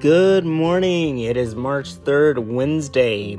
[0.00, 1.18] Good morning.
[1.18, 3.36] It is March 3rd, Wednesday,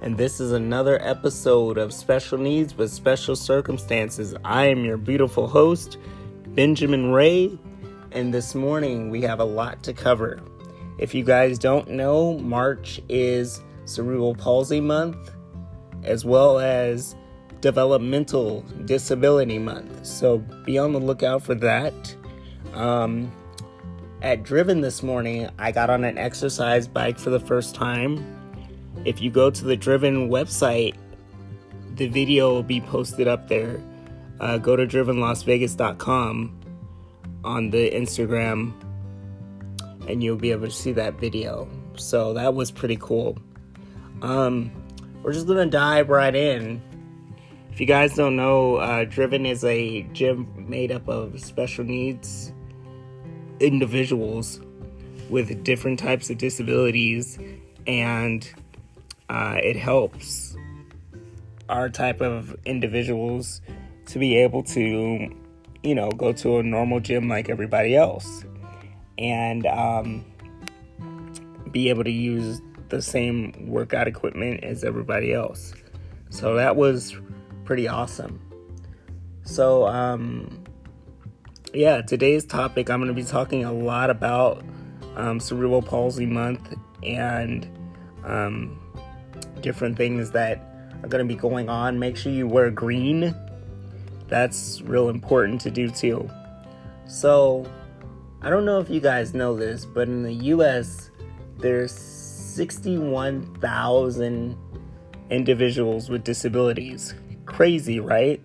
[0.00, 4.34] and this is another episode of Special Needs with Special Circumstances.
[4.42, 5.98] I am your beautiful host,
[6.46, 7.58] Benjamin Ray,
[8.10, 10.40] and this morning we have a lot to cover.
[10.96, 15.32] If you guys don't know, March is Cerebral Palsy Month
[16.04, 17.14] as well as
[17.60, 22.16] Developmental Disability Month, so be on the lookout for that.
[22.72, 23.30] Um,
[24.22, 28.24] at Driven this morning, I got on an exercise bike for the first time.
[29.04, 30.94] If you go to the Driven website,
[31.96, 33.82] the video will be posted up there.
[34.38, 36.60] Uh, go to drivenlasvegas.com
[37.44, 38.72] on the Instagram
[40.08, 41.68] and you'll be able to see that video.
[41.96, 43.36] So that was pretty cool.
[44.22, 44.70] Um,
[45.22, 46.80] we're just gonna dive right in.
[47.72, 52.52] If you guys don't know, uh, Driven is a gym made up of special needs
[53.62, 54.60] individuals
[55.30, 57.38] with different types of disabilities,
[57.86, 58.48] and
[59.28, 60.56] uh, it helps
[61.68, 63.62] our type of individuals
[64.06, 65.34] to be able to,
[65.82, 68.44] you know, go to a normal gym like everybody else
[69.16, 70.24] and um,
[71.70, 75.72] be able to use the same workout equipment as everybody else.
[76.28, 77.16] So that was
[77.64, 78.40] pretty awesome.
[79.44, 80.61] So, um,
[81.74, 84.62] yeah, today's topic, I'm going to be talking a lot about
[85.16, 87.66] um, Cerebral Palsy Month and
[88.24, 88.78] um,
[89.60, 90.58] different things that
[91.02, 91.98] are going to be going on.
[91.98, 93.34] Make sure you wear green.
[94.28, 96.28] That's real important to do too.
[97.06, 97.66] So,
[98.42, 101.10] I don't know if you guys know this, but in the US,
[101.58, 104.56] there's 61,000
[105.30, 107.14] individuals with disabilities.
[107.46, 108.41] Crazy, right?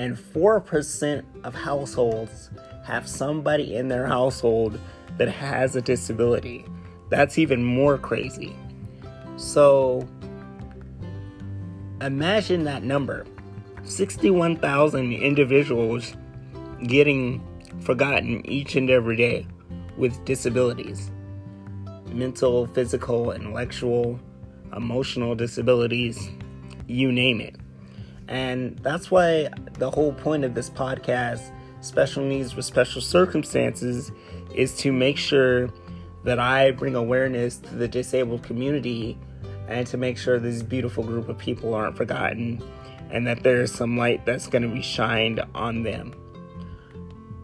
[0.00, 2.48] And 4% of households
[2.84, 4.80] have somebody in their household
[5.18, 6.64] that has a disability.
[7.10, 8.56] That's even more crazy.
[9.36, 10.08] So
[12.00, 13.26] imagine that number
[13.84, 16.14] 61,000 individuals
[16.86, 17.46] getting
[17.80, 19.46] forgotten each and every day
[19.98, 21.10] with disabilities
[22.06, 24.18] mental, physical, intellectual,
[24.74, 26.30] emotional disabilities,
[26.88, 27.59] you name it.
[28.30, 34.12] And that's why the whole point of this podcast, Special Needs with Special Circumstances,
[34.54, 35.68] is to make sure
[36.24, 39.18] that I bring awareness to the disabled community
[39.68, 42.62] and to make sure this beautiful group of people aren't forgotten
[43.10, 46.14] and that there's some light that's going to be shined on them.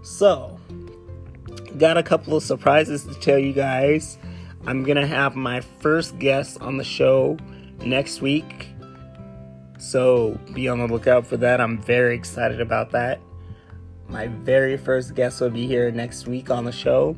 [0.02, 0.56] So,
[1.78, 4.18] got a couple of surprises to tell you guys.
[4.66, 7.36] I'm going to have my first guest on the show
[7.80, 8.68] next week.
[9.78, 11.60] So be on the lookout for that.
[11.60, 13.20] I'm very excited about that.
[14.08, 17.16] My very first guest will be here next week on the show,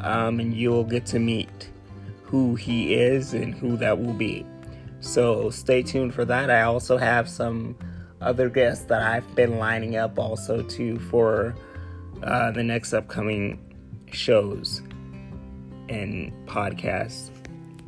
[0.00, 1.70] um, and you'll get to meet
[2.24, 4.46] who he is and who that will be.
[5.00, 6.50] So stay tuned for that.
[6.50, 7.76] I also have some
[8.20, 11.54] other guests that I've been lining up also too for
[12.22, 13.60] uh, the next upcoming
[14.12, 14.80] shows
[15.88, 17.30] and podcasts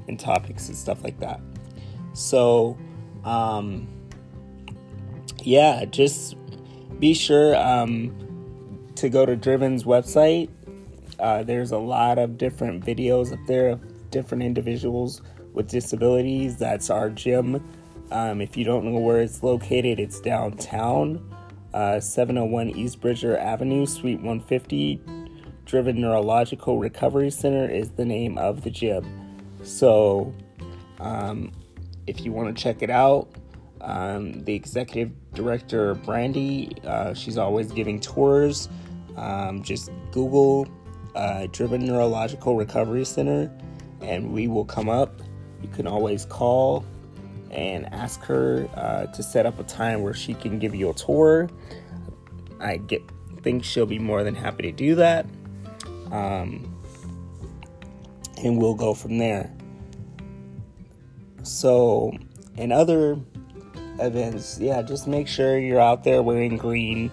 [0.09, 1.41] and topics and stuff like that.
[2.13, 2.77] So,
[3.25, 3.89] um,
[5.47, 6.37] yeah, just
[6.99, 8.15] be sure um,
[8.97, 10.49] to go to Driven's website.
[11.19, 15.23] Uh, there's a lot of different videos up there of different individuals
[15.53, 16.57] with disabilities.
[16.57, 17.63] That's our gym.
[18.11, 21.35] Um, if you don't know where it's located, it's downtown,
[21.73, 25.01] uh, 701 East Bridger Avenue, Suite 150.
[25.65, 29.05] Driven Neurological Recovery Center is the name of the gym.
[29.63, 30.35] So,
[31.01, 31.53] um,
[32.07, 33.29] if you want to check it out,
[33.85, 38.69] um, the executive director, Brandy, uh, she's always giving tours.
[39.17, 40.67] Um, just Google
[41.15, 43.51] uh, Driven Neurological Recovery Center
[44.01, 45.21] and we will come up.
[45.63, 46.85] You can always call
[47.51, 50.95] and ask her uh, to set up a time where she can give you a
[50.95, 51.49] tour.
[52.61, 53.03] I get
[53.43, 55.27] think she'll be more than happy to do that.
[56.11, 56.71] Um,
[58.43, 59.53] and we'll go from there.
[61.43, 62.17] So,
[62.57, 63.19] in other
[63.99, 67.11] events, yeah, just make sure you're out there wearing green.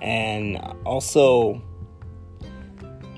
[0.00, 1.62] And also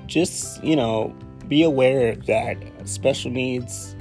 [0.05, 1.15] just, you know,
[1.47, 3.95] be aware that special needs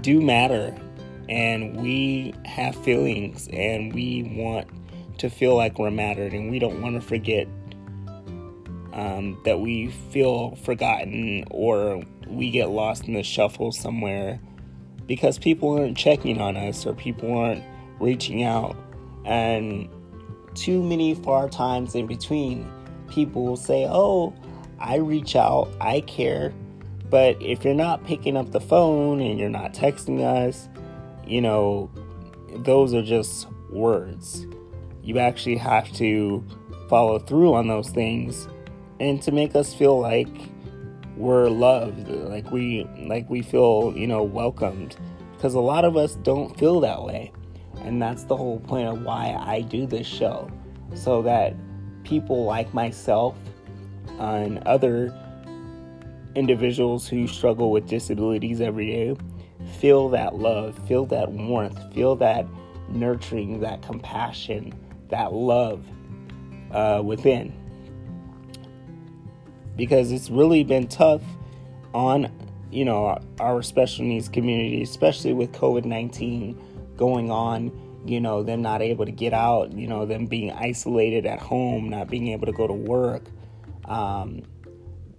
[0.00, 0.74] do matter.
[1.28, 4.68] And we have feelings and we want
[5.18, 6.32] to feel like we're mattered.
[6.32, 7.48] And we don't want to forget
[8.92, 14.40] um, that we feel forgotten or we get lost in the shuffle somewhere
[15.06, 17.62] because people aren't checking on us or people aren't
[18.00, 18.76] reaching out.
[19.24, 19.88] And
[20.54, 22.70] too many far times in between,
[23.08, 24.34] people will say, Oh,
[24.78, 26.52] I reach out, I care,
[27.10, 30.68] But if you're not picking up the phone and you're not texting us,
[31.26, 31.90] you know,
[32.56, 34.46] those are just words.
[35.02, 36.44] You actually have to
[36.88, 38.48] follow through on those things
[39.00, 40.28] and to make us feel like
[41.16, 44.96] we're loved, like we like we feel, you know, welcomed
[45.36, 47.32] because a lot of us don't feel that way.
[47.84, 50.50] And that's the whole point of why I do this show
[50.94, 51.54] so that
[52.02, 53.36] people like myself
[54.18, 55.14] and other
[56.34, 59.16] individuals who struggle with disabilities every day
[59.78, 62.46] feel that love, feel that warmth, feel that
[62.88, 64.72] nurturing, that compassion,
[65.08, 65.84] that love
[66.72, 67.52] uh, within.
[69.76, 71.22] Because it's really been tough
[71.92, 72.30] on,
[72.70, 76.60] you know, our special needs community, especially with COVID 19
[76.96, 77.72] going on,
[78.06, 81.88] you know, them not able to get out, you know, them being isolated at home,
[81.88, 83.24] not being able to go to work.
[83.86, 84.42] Um,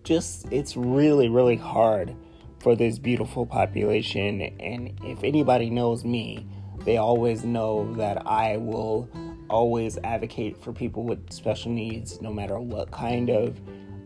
[0.04, 2.16] just, it's really, really hard
[2.60, 4.42] for this beautiful population.
[4.60, 6.48] And if anybody knows me,
[6.84, 9.10] they always know that I will
[9.50, 13.60] always advocate for people with special needs, no matter what kind of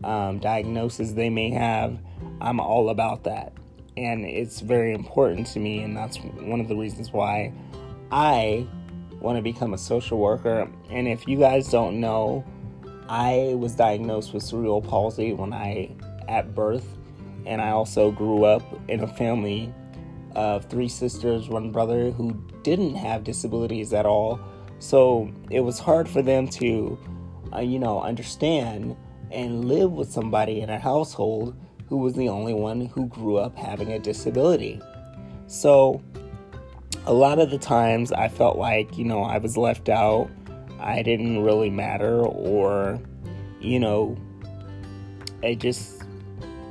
[0.04, 1.98] um, diagnosis they may have.
[2.40, 3.52] I'm all about that.
[3.96, 7.52] And it's very important to me, and that's one of the reasons why
[8.10, 8.66] I
[9.20, 10.70] want to become a social worker.
[10.90, 12.44] And if you guys don't know,
[13.08, 15.94] I was diagnosed with cerebral palsy when I
[16.28, 16.86] at birth,
[17.44, 19.74] and I also grew up in a family
[20.36, 22.32] of three sisters, one brother who
[22.62, 24.38] didn't have disabilities at all.
[24.78, 26.98] So it was hard for them to,
[27.52, 28.96] uh, you know, understand
[29.30, 31.56] and live with somebody in a household
[31.90, 34.80] who was the only one who grew up having a disability.
[35.48, 36.00] So
[37.04, 40.30] a lot of the times I felt like, you know, I was left out.
[40.78, 43.00] I didn't really matter, or,
[43.60, 44.16] you know,
[45.42, 46.02] I just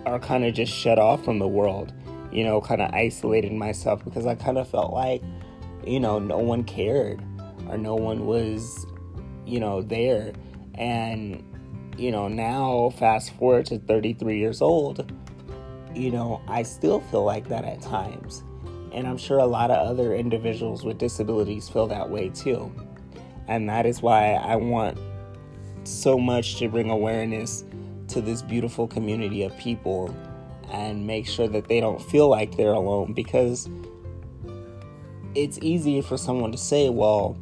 [0.06, 1.94] are kind of just shut off from the world,
[2.32, 5.22] you know, kind of isolated myself because I kind of felt like,
[5.86, 7.22] you know, no one cared
[7.68, 8.88] or no one was,
[9.46, 10.32] you know, there.
[10.76, 11.44] And,
[12.00, 15.12] you know, now fast forward to 33 years old,
[15.94, 18.44] you know, I still feel like that at times
[18.92, 22.72] and I'm sure a lot of other individuals with disabilities feel that way too.
[23.48, 24.98] And that is why I want
[25.84, 27.64] so much to bring awareness
[28.10, 30.16] to this beautiful community of people
[30.72, 33.70] and make sure that they don't feel like they're alone because
[35.36, 37.38] it's easy for someone to say, well,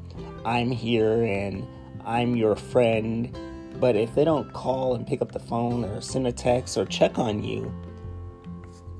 [0.46, 1.68] I'm here and
[2.06, 3.38] I'm your friend.
[3.80, 6.86] But if they don't call and pick up the phone or send a text or
[6.86, 7.72] check on you,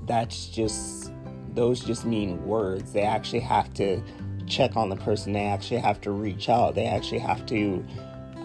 [0.06, 1.12] that's just
[1.54, 2.94] those just mean words.
[2.94, 4.02] They actually have to
[4.46, 5.34] check on the person.
[5.34, 6.76] They actually have to reach out.
[6.76, 7.86] They actually have to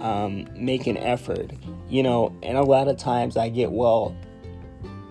[0.00, 1.52] um, make an effort.
[1.88, 4.16] You know, and a lot of times I get, well,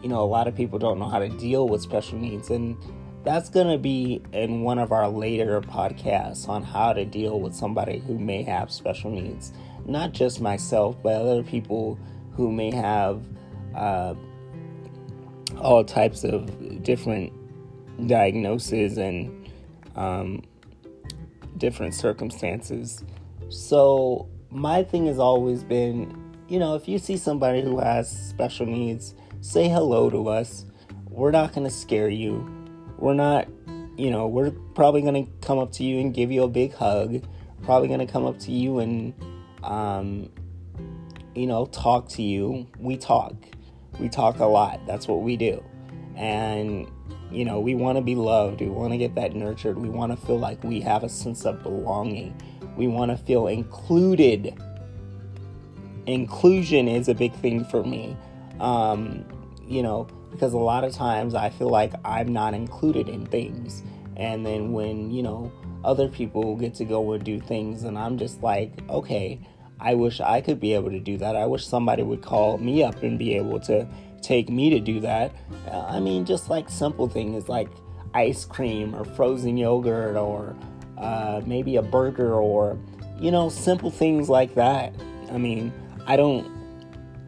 [0.02, 2.50] you know, a lot of people don't know how to deal with special needs.
[2.50, 2.76] And
[3.24, 7.54] that's going to be in one of our later podcasts on how to deal with
[7.54, 9.54] somebody who may have special needs.
[9.86, 12.00] Not just myself, but other people
[12.34, 13.24] who may have
[13.76, 14.14] uh,
[15.60, 17.34] all types of different
[18.08, 19.50] diagnoses and
[19.96, 20.42] um,
[21.58, 23.04] different circumstances.
[23.50, 28.66] So, my thing has always been you know, if you see somebody who has special
[28.66, 30.66] needs, say hello to us.
[31.10, 32.46] We're not going to scare you.
[32.98, 33.48] We're not,
[33.96, 36.74] you know, we're probably going to come up to you and give you a big
[36.74, 37.26] hug.
[37.64, 39.14] Probably going to come up to you and,
[39.64, 40.30] um,
[41.36, 42.68] you know, talk to you.
[42.80, 43.36] We talk.
[44.00, 44.86] We talk a lot.
[44.88, 45.64] That's what we do.
[46.16, 46.88] And
[47.32, 48.60] you know, we want to be loved.
[48.60, 49.78] We want to get that nurtured.
[49.78, 52.36] We want to feel like we have a sense of belonging.
[52.76, 54.54] We want to feel included.
[56.06, 58.18] Inclusion is a big thing for me.
[58.60, 59.26] Um,
[59.66, 63.82] you know, because a lot of times I feel like I'm not included in things.
[64.18, 65.52] And then when, you know,
[65.84, 69.40] other people get to go and do things, and I'm just like, okay,
[69.80, 71.36] I wish I could be able to do that.
[71.36, 73.88] I wish somebody would call me up and be able to
[74.22, 75.32] take me to do that.
[75.68, 77.68] Uh, I mean, just like simple things like
[78.14, 80.56] ice cream or frozen yogurt or
[80.98, 82.78] uh, maybe a burger or,
[83.20, 84.94] you know, simple things like that.
[85.32, 85.74] I mean,
[86.06, 86.50] I don't,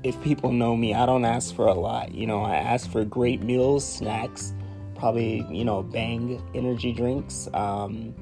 [0.04, 2.14] if people know me, I don't ask for a lot.
[2.14, 4.54] You know, I ask for great meals, snacks,
[4.96, 8.14] probably, you know, bang energy drinks, um,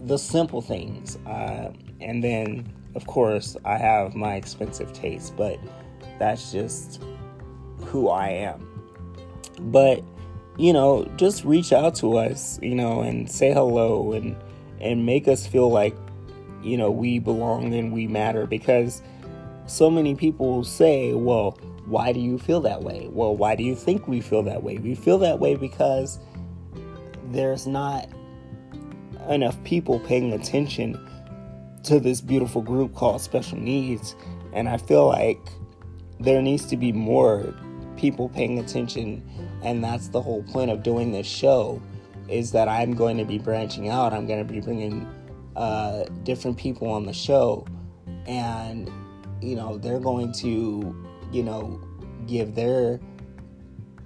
[0.00, 1.16] the simple things.
[1.26, 5.58] Uh, and then, of course, I have my expensive taste, but
[6.18, 7.02] that's just
[7.84, 8.66] who I am.
[9.60, 10.02] But,
[10.56, 14.36] you know, just reach out to us, you know, and say hello and
[14.80, 15.96] and make us feel like,
[16.62, 19.02] you know, we belong and we matter because
[19.66, 23.08] so many people say, well, why do you feel that way?
[23.10, 24.78] Well, why do you think we feel that way?
[24.78, 26.18] We feel that way because
[27.30, 28.08] there's not
[29.28, 30.98] enough people paying attention
[31.84, 34.14] to this beautiful group called special needs.
[34.52, 35.40] And I feel like
[36.20, 37.54] there needs to be more
[37.96, 39.22] people paying attention.
[39.62, 41.80] And that's the whole point of doing this show
[42.28, 44.12] is that I'm going to be branching out.
[44.12, 45.08] I'm going to be bringing
[45.56, 47.66] uh, different people on the show.
[48.26, 48.90] And,
[49.40, 50.94] you know, they're going to,
[51.32, 51.80] you know,
[52.26, 53.00] give their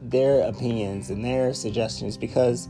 [0.01, 2.69] their opinions and their suggestions because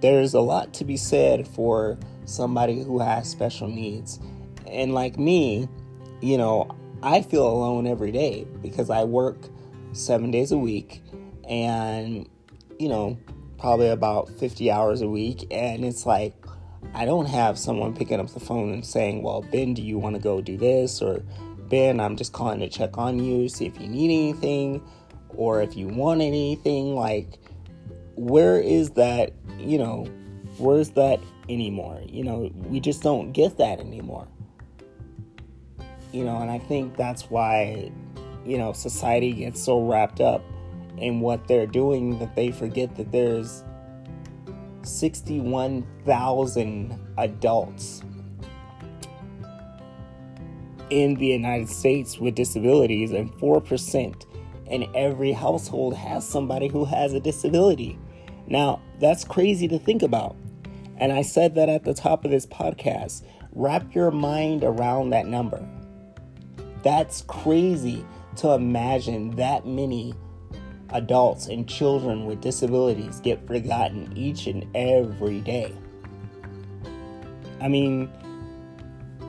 [0.00, 4.18] there's a lot to be said for somebody who has special needs.
[4.66, 5.68] And like me,
[6.20, 9.38] you know, I feel alone every day because I work
[9.92, 11.02] seven days a week
[11.48, 12.28] and,
[12.78, 13.18] you know,
[13.58, 15.46] probably about 50 hours a week.
[15.50, 16.34] And it's like,
[16.94, 20.16] I don't have someone picking up the phone and saying, Well, Ben, do you want
[20.16, 21.02] to go do this?
[21.02, 21.22] Or,
[21.68, 24.82] Ben, I'm just calling to check on you, see if you need anything
[25.28, 26.94] or if you want anything.
[26.94, 27.38] Like,
[28.20, 30.06] where is that, you know,
[30.58, 32.02] where's that anymore?
[32.06, 34.28] You know, we just don't get that anymore.
[36.12, 37.90] You know, and I think that's why,
[38.44, 40.42] you know, society gets so wrapped up
[40.98, 43.64] in what they're doing that they forget that there's
[44.82, 48.02] 61,000 adults
[50.90, 54.26] in the United States with disabilities, and 4%
[54.66, 57.98] in every household has somebody who has a disability.
[58.50, 60.36] Now, that's crazy to think about.
[60.98, 63.24] And I said that at the top of this podcast.
[63.52, 65.66] Wrap your mind around that number.
[66.82, 68.04] That's crazy
[68.36, 70.14] to imagine that many
[70.90, 75.72] adults and children with disabilities get forgotten each and every day.
[77.60, 78.06] I mean,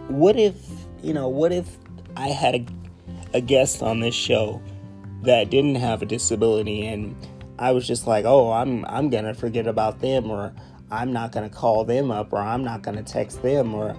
[0.07, 0.55] what if,
[1.01, 1.77] you know, what if
[2.15, 2.65] I had a,
[3.35, 4.61] a guest on this show
[5.23, 7.15] that didn't have a disability and
[7.61, 10.53] I was just like, "Oh, I'm I'm to forget about them or
[10.89, 13.95] I'm not to call them up or I'm not to text them or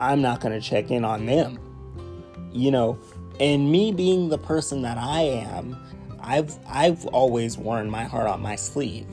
[0.00, 1.58] I'm not to check in on them."
[2.52, 2.98] You know,
[3.40, 5.76] and me being the person that I am,
[6.20, 9.06] I've I've always worn my heart on my sleeve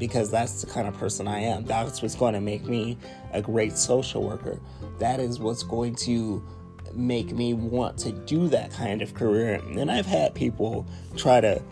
[0.00, 1.64] because that's the kind of person I am.
[1.64, 2.98] That's what's going to make me
[3.32, 4.58] a great social worker.
[4.98, 6.42] That is what's going to
[6.94, 9.60] make me want to do that kind of career.
[9.76, 11.62] And I've had people try to,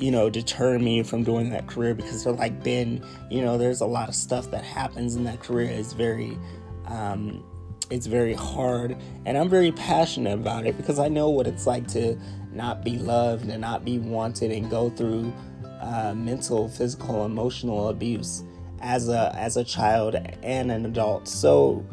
[0.00, 3.82] you know, deter me from doing that career because they're like, Ben, you know, there's
[3.82, 5.68] a lot of stuff that happens in that career.
[5.68, 6.38] It's very,
[6.86, 7.44] um,
[7.90, 8.96] it's very hard.
[9.26, 12.18] And I'm very passionate about it because I know what it's like to
[12.50, 15.32] not be loved and not be wanted and go through
[15.80, 18.42] uh, mental, physical, emotional abuse
[18.80, 21.28] as a as a child and an adult.
[21.28, 21.84] So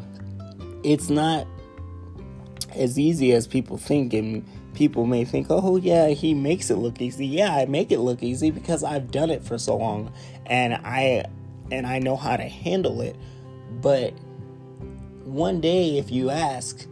[0.82, 1.46] it's not
[2.74, 4.46] as easy as people think and
[4.78, 7.26] people may think oh yeah he makes it look easy.
[7.26, 10.12] Yeah i make it look easy because i've done it for so long
[10.46, 11.24] and i
[11.72, 13.16] and i know how to handle it.
[13.82, 14.14] But
[15.24, 16.86] one day if you ask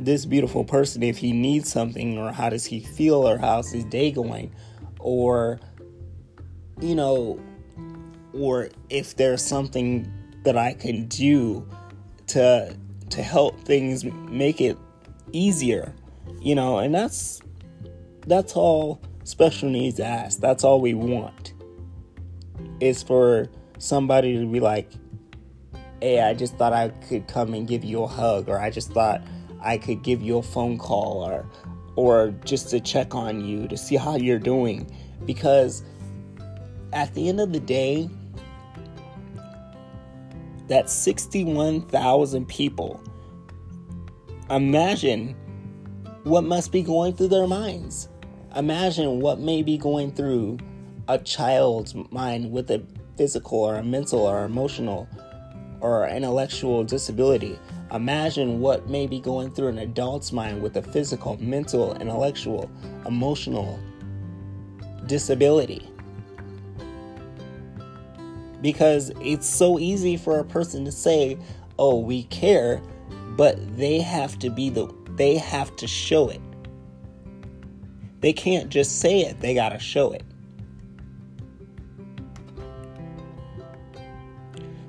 [0.00, 3.84] this beautiful person if he needs something or how does he feel or how's his
[3.84, 4.50] day going
[4.98, 5.60] or
[6.80, 7.38] you know
[8.32, 10.10] or if there's something
[10.44, 11.68] that i can do
[12.28, 12.74] to
[13.10, 14.78] to help things make it
[15.32, 15.94] easier,
[16.40, 17.40] you know, and that's
[18.26, 20.40] that's all special needs ask.
[20.40, 21.54] That's all we want.
[22.80, 24.90] Is for somebody to be like,
[26.00, 28.92] "Hey, I just thought I could come and give you a hug," or "I just
[28.92, 29.22] thought
[29.60, 31.46] I could give you a phone call," or
[31.96, 34.88] or just to check on you to see how you're doing,
[35.26, 35.82] because
[36.92, 38.08] at the end of the day,
[40.68, 43.00] that 61,000 people
[44.50, 45.36] Imagine
[46.28, 48.10] what must be going through their minds.
[48.54, 50.58] Imagine what may be going through
[51.08, 52.82] a child's mind with a
[53.16, 55.08] physical or a mental or emotional
[55.80, 57.58] or intellectual disability.
[57.92, 62.70] Imagine what may be going through an adult's mind with a physical, mental, intellectual,
[63.06, 63.80] emotional
[65.06, 65.88] disability.
[68.60, 71.38] Because it's so easy for a person to say,
[71.78, 72.82] oh, we care,
[73.38, 76.40] but they have to be the they have to show it.
[78.20, 80.24] They can't just say it, they got to show it.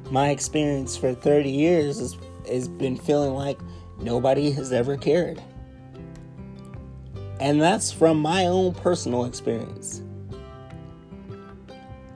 [0.09, 2.17] My experience for 30 years has,
[2.47, 3.59] has been feeling like
[3.99, 5.41] nobody has ever cared.
[7.39, 10.01] And that's from my own personal experience.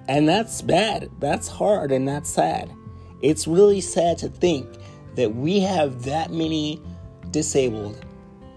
[0.08, 1.10] And that's bad.
[1.20, 2.72] That's hard and that's sad.
[3.22, 4.68] It's really sad to think
[5.16, 6.82] that we have that many
[7.34, 8.06] disabled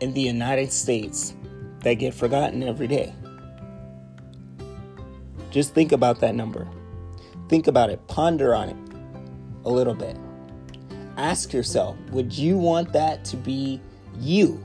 [0.00, 1.34] in the United States
[1.80, 3.12] that get forgotten every day.
[5.50, 6.68] Just think about that number.
[7.48, 8.76] Think about it, ponder on it
[9.64, 10.16] a little bit.
[11.16, 13.80] Ask yourself would you want that to be
[14.20, 14.62] you?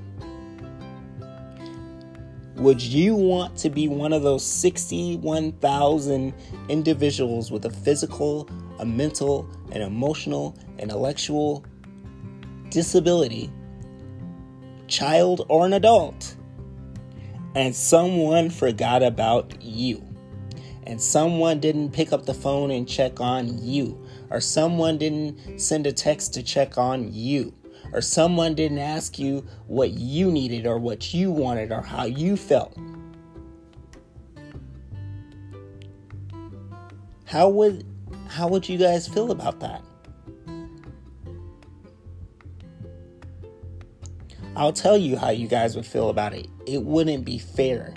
[2.57, 6.33] Would you want to be one of those 61,000
[6.69, 8.47] individuals with a physical,
[8.79, 11.65] a mental, an emotional, intellectual
[12.69, 13.49] disability,
[14.91, 16.35] child, or an adult,
[17.55, 20.05] and someone forgot about you?
[20.83, 23.97] and someone didn't pick up the phone and check on you,
[24.29, 27.53] or someone didn't send a text to check on you,
[27.93, 32.35] or someone didn't ask you what you needed or what you wanted or how you
[32.35, 32.77] felt.
[37.25, 37.85] How would
[38.27, 39.81] how would you guys feel about that?
[44.55, 46.47] I'll tell you how you guys would feel about it.
[46.65, 47.93] It wouldn't be fair.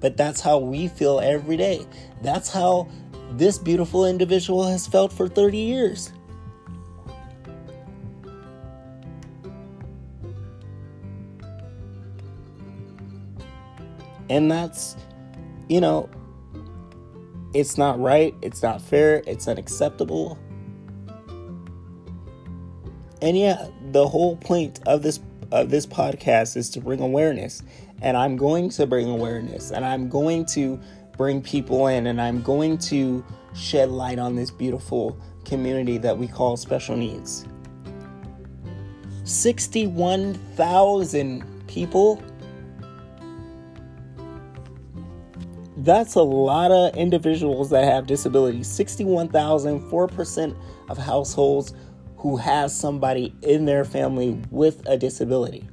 [0.00, 1.86] But that's how we feel every day.
[2.22, 2.88] That's how
[3.32, 6.12] this beautiful individual has felt for 30 years.
[14.30, 14.96] And that's,
[15.68, 16.08] you know,
[17.52, 20.38] it's not right, it's not fair, it's unacceptable.
[23.22, 25.18] And yeah, the whole point of this
[25.52, 27.62] of this podcast is to bring awareness
[28.02, 30.80] and I'm going to bring awareness and I'm going to
[31.16, 33.24] bring people in and I'm going to
[33.54, 37.46] shed light on this beautiful community that we call special needs.
[39.22, 42.20] 61,000 people.
[45.76, 48.66] That's a lot of individuals that have disabilities.
[48.66, 50.56] 61,000, 4%
[50.88, 51.74] of households
[52.24, 55.68] who has somebody in their family with a disability.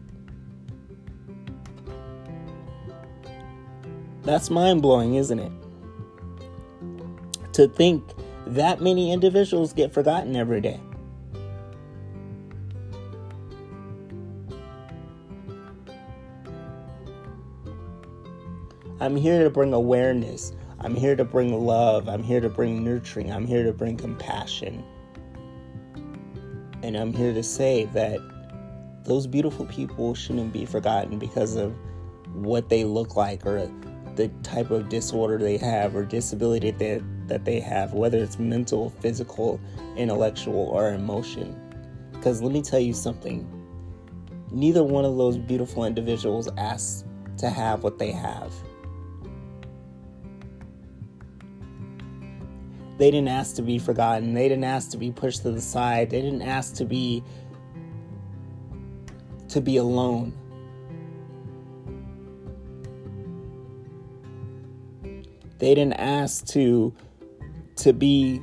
[4.24, 5.51] That's mind blowing, isn't it?
[7.53, 8.03] To think
[8.48, 10.77] that many individuals get forgotten every day.
[19.00, 20.51] I'm here to bring awareness.
[20.81, 22.09] I'm here to bring love.
[22.09, 23.31] I'm here to bring nurturing.
[23.31, 24.83] I'm here to bring compassion.
[26.83, 28.20] And I'm here to say that
[29.03, 31.75] those beautiful people shouldn't be forgotten because of
[32.33, 33.70] what they look like or
[34.15, 38.89] the type of disorder they have or disability that, that they have, whether it's mental,
[38.89, 39.59] physical,
[39.96, 41.55] intellectual, or emotion.
[42.11, 43.48] Because let me tell you something
[44.51, 47.05] neither one of those beautiful individuals asked
[47.37, 48.51] to have what they have.
[53.01, 54.35] They didn't ask to be forgotten.
[54.35, 56.11] They didn't ask to be pushed to the side.
[56.11, 57.24] They didn't ask to be
[59.50, 60.33] to be alone.
[65.57, 66.94] They didn't ask to
[67.77, 68.40] to be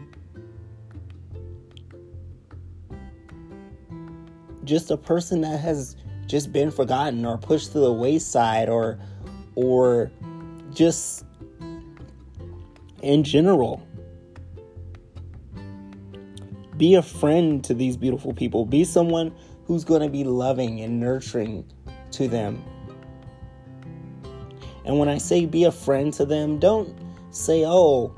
[4.65, 5.95] just a person that has
[6.27, 8.99] just been forgotten or pushed to the wayside or
[9.55, 10.11] or
[10.75, 11.25] just
[13.03, 13.88] in general
[16.79, 19.35] be a friend to these beautiful people be someone
[19.67, 21.65] who's going to be loving and nurturing
[22.11, 22.65] to them
[24.85, 26.97] and when i say be a friend to them don't
[27.31, 28.15] say, oh,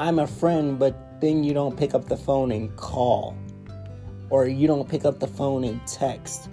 [0.00, 3.36] I'm a friend, but then you don't pick up the phone and call,
[4.30, 6.48] or you don't pick up the phone and text.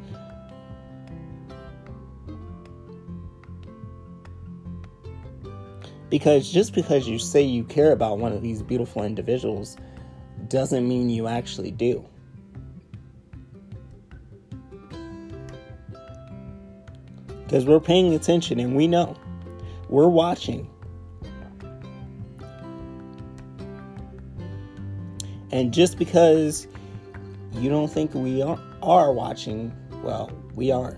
[6.10, 9.78] Because just because you say you care about one of these beautiful individuals
[10.52, 12.06] doesn't mean you actually do.
[17.44, 19.16] Because we're paying attention and we know.
[19.90, 20.70] We're watching.
[25.52, 26.68] And just because
[27.54, 30.98] you don't think we are watching, well, we are.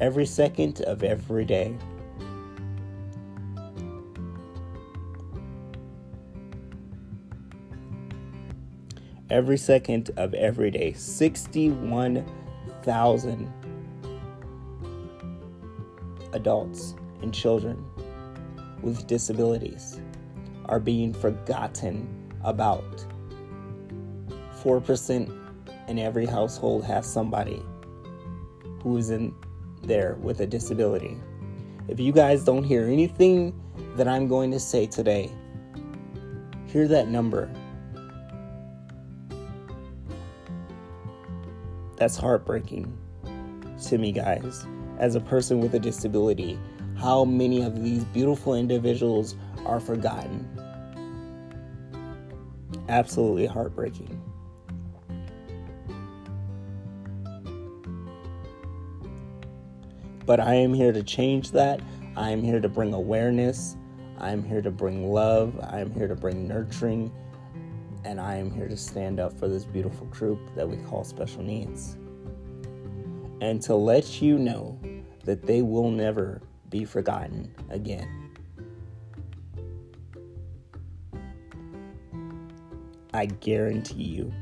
[0.00, 1.76] Every second of every day.
[9.34, 10.92] Every second of every day.
[10.92, 13.52] 61,000
[16.32, 17.84] adults and children
[18.80, 20.00] with disabilities
[20.66, 23.04] are being forgotten about
[24.62, 25.36] 4%
[25.88, 27.60] in every household has somebody
[28.84, 29.34] who is in
[29.82, 31.18] there with a disability.
[31.88, 33.52] If you guys don't hear anything
[33.96, 35.32] that I'm going to say today,
[36.68, 37.50] hear that number.
[42.04, 42.98] That's heartbreaking
[43.86, 44.66] to me, guys.
[44.98, 46.58] As a person with a disability,
[46.98, 50.46] how many of these beautiful individuals are forgotten.
[52.90, 54.20] Absolutely heartbreaking.
[60.26, 61.80] But I am here to change that.
[62.18, 63.78] I am here to bring awareness.
[64.18, 65.58] I am here to bring love.
[65.62, 67.10] I am here to bring nurturing.
[68.04, 71.42] And I am here to stand up for this beautiful group that we call special
[71.42, 71.96] needs.
[73.40, 74.78] And to let you know
[75.24, 78.30] that they will never be forgotten again.
[83.14, 84.32] I guarantee you.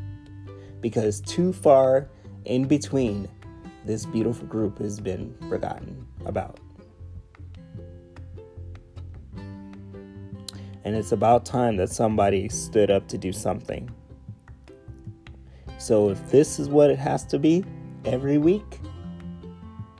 [0.80, 2.08] Because too far
[2.44, 3.28] in between,
[3.84, 6.58] this beautiful group has been forgotten about.
[10.84, 13.90] And it's about time that somebody stood up to do something.
[15.78, 17.64] So if this is what it has to be
[18.04, 18.80] every week,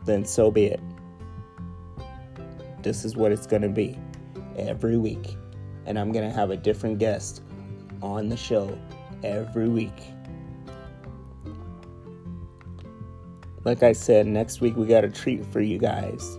[0.04, 0.80] then so be it.
[2.82, 3.98] This is what it's going to be
[4.56, 5.36] every week.
[5.86, 7.42] And I'm going to have a different guest
[8.02, 8.76] on the show
[9.22, 10.02] every week.
[13.64, 16.38] Like I said, next week we got a treat for you guys.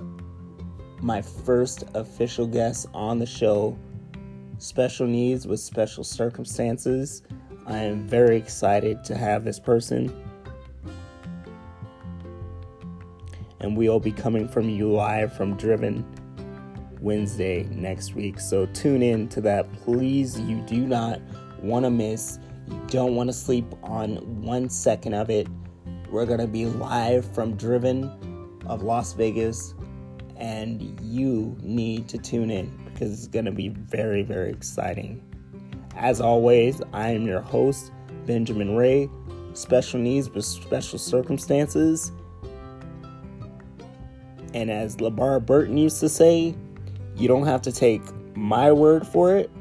[1.02, 3.78] My first official guest on the show,
[4.64, 7.22] special needs with special circumstances.
[7.68, 10.14] I am very excited to have this person.
[13.60, 16.06] And we'll be coming from you live from Driven
[17.02, 18.40] Wednesday next week.
[18.40, 19.72] So tune in to that.
[19.74, 21.20] Please, you do not
[21.62, 22.40] want to miss.
[22.70, 25.48] You don't want to sleep on one second of it.
[26.10, 28.10] We're going to be live from Driven
[28.66, 29.74] of Las Vegas,
[30.38, 35.22] and you need to tune in because it's going to be very, very exciting.
[35.98, 37.92] As always, I am your host,
[38.26, 39.10] Benjamin Ray,
[39.54, 42.12] special needs with special circumstances.
[44.54, 46.56] And as LeVar Burton used to say,
[47.16, 48.02] you don't have to take
[48.36, 49.52] my word for it.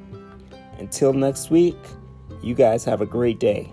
[0.78, 1.76] Until next week,
[2.42, 3.72] you guys have a great day.